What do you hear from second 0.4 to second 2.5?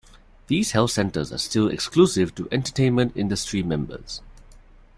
These health centers are still exclusive to